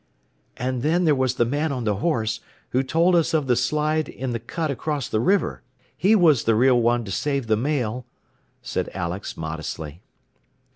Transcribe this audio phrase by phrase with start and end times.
[0.57, 2.39] "And then there was the man on the horse,
[2.71, 5.61] who told us of the slide in the cut across the river.
[5.95, 8.07] He was the real one to save the Mail,"
[8.63, 10.01] said Alex, modestly.